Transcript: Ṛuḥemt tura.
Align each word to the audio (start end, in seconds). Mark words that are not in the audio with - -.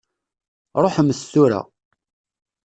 Ṛuḥemt 0.83 1.21
tura. 1.31 1.61